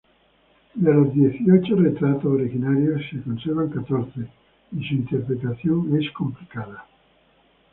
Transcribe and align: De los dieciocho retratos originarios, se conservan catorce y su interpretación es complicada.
De 0.73 0.91
los 0.95 1.13
dieciocho 1.13 1.75
retratos 1.75 2.25
originarios, 2.25 3.01
se 3.11 3.21
conservan 3.21 3.69
catorce 3.69 4.27
y 4.75 4.83
su 4.83 4.95
interpretación 4.95 5.95
es 5.95 6.09
complicada. 6.09 6.87